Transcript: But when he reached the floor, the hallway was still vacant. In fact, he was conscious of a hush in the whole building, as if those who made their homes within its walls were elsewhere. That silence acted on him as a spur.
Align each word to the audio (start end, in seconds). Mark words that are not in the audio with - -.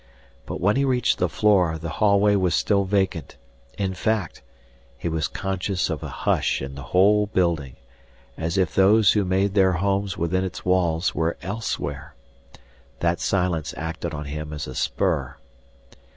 But 0.47 0.59
when 0.59 0.77
he 0.77 0.83
reached 0.83 1.19
the 1.19 1.29
floor, 1.29 1.77
the 1.77 1.89
hallway 2.01 2.35
was 2.35 2.55
still 2.55 2.85
vacant. 2.85 3.37
In 3.77 3.93
fact, 3.93 4.41
he 4.97 5.07
was 5.07 5.27
conscious 5.27 5.91
of 5.91 6.01
a 6.01 6.09
hush 6.09 6.59
in 6.59 6.73
the 6.73 6.81
whole 6.89 7.27
building, 7.27 7.75
as 8.35 8.57
if 8.57 8.73
those 8.73 9.11
who 9.11 9.23
made 9.23 9.53
their 9.53 9.73
homes 9.73 10.17
within 10.17 10.43
its 10.43 10.65
walls 10.65 11.13
were 11.13 11.37
elsewhere. 11.43 12.15
That 13.01 13.19
silence 13.19 13.75
acted 13.77 14.11
on 14.11 14.25
him 14.25 14.53
as 14.53 14.65
a 14.65 14.73
spur. 14.73 15.35